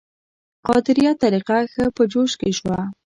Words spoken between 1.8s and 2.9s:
په جوش کې شوه.